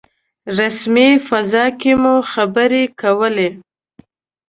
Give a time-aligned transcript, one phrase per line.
[0.57, 3.49] رسمي فضا کې مو خبرې کولې.